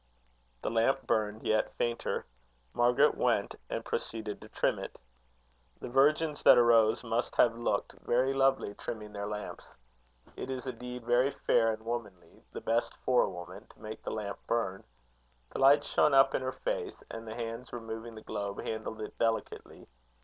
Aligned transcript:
The 0.63 0.71
lamp 0.71 1.05
burned 1.05 1.43
yet 1.45 1.75
fainter. 1.75 2.25
Margaret 2.73 3.15
went, 3.15 3.53
and 3.69 3.85
proceeded 3.85 4.41
to 4.41 4.49
trim 4.49 4.79
it. 4.79 4.97
The 5.79 5.89
virgins 5.89 6.41
that 6.41 6.57
arose 6.57 7.03
must 7.03 7.35
have 7.35 7.55
looked 7.55 7.91
very 8.01 8.33
lovely, 8.33 8.73
trimming 8.73 9.13
their 9.13 9.27
lamps. 9.27 9.75
It 10.35 10.49
is 10.49 10.65
a 10.65 10.73
deed 10.73 11.05
very 11.05 11.29
fair 11.29 11.71
and 11.71 11.85
womanly 11.85 12.41
the 12.51 12.61
best 12.61 12.95
for 13.05 13.21
a 13.25 13.29
woman 13.29 13.67
to 13.67 13.79
make 13.79 14.01
the 14.01 14.09
lamp 14.09 14.39
burn. 14.47 14.83
The 15.51 15.59
light 15.59 15.83
shone 15.85 16.15
up 16.15 16.33
in 16.33 16.41
her 16.41 16.51
face, 16.51 17.03
and 17.11 17.27
the 17.27 17.35
hands 17.35 17.71
removing 17.71 18.15
the 18.15 18.21
globe 18.23 18.59
handled 18.63 19.01
it 19.01 19.15
delicately. 19.19 19.87